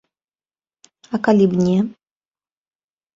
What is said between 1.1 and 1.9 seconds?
А калі б не?